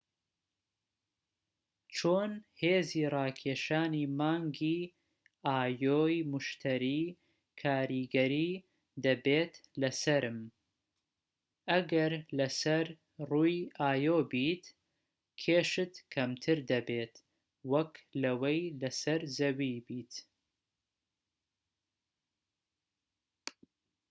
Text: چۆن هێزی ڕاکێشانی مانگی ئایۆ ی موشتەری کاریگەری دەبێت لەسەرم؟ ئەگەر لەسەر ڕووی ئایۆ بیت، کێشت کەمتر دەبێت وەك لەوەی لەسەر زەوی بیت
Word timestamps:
چۆن 1.95 2.31
هێزی 2.61 3.03
ڕاکێشانی 3.15 4.05
مانگی 4.19 4.79
ئایۆ 5.47 6.01
ی 6.15 6.19
موشتەری 6.31 7.01
کاریگەری 7.61 8.51
دەبێت 9.05 9.53
لەسەرم؟ 9.81 10.39
ئەگەر 11.69 12.11
لەسەر 12.37 12.85
ڕووی 13.29 13.57
ئایۆ 13.79 14.17
بیت، 14.31 14.65
کێشت 15.41 15.93
کەمتر 16.13 16.57
دەبێت 16.71 17.13
وەك 17.71 17.93
لەوەی 18.23 18.61
لەسەر 18.81 19.19
زەوی 19.37 19.73
بیت 19.87 20.13